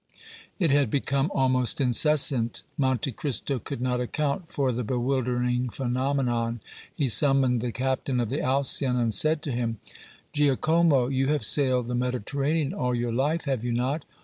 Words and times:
It 0.57 0.71
had 0.71 0.89
become 0.89 1.29
almost 1.31 1.79
incessant. 1.79 2.63
Monte 2.75 3.11
Cristo 3.11 3.59
could 3.59 3.79
not 3.81 4.01
account 4.01 4.51
for 4.51 4.71
the 4.71 4.83
bewildering 4.83 5.69
phenomenon. 5.69 6.59
He 6.91 7.07
summoned 7.07 7.61
the 7.61 7.71
captain 7.71 8.19
of 8.19 8.29
the 8.29 8.41
Alcyon 8.41 8.95
and 8.95 9.13
said 9.13 9.43
to 9.43 9.51
him: 9.51 9.77
"Giacomo, 10.33 11.09
you 11.09 11.27
have 11.27 11.45
sailed 11.45 11.85
the 11.85 11.93
Mediterranean 11.93 12.73
all 12.73 12.95
your 12.95 13.13
life, 13.13 13.45
have 13.45 13.63
you 13.63 13.73
not?" 13.73 14.03